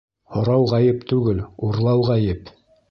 Һорау 0.37 0.65
ғәйеп 0.71 1.05
түгел, 1.13 1.45
урлау 1.69 2.05
ғәйеп. 2.11 2.55